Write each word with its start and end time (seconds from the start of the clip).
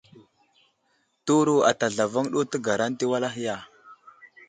Təwuro 1.25 1.55
ata 1.69 1.85
zlavaŋ 1.93 2.25
ɗu 2.33 2.39
təgara 2.51 2.83
ənta 2.89 3.05
wal 3.11 3.23
ahe 3.27 3.41
ya? 3.47 3.55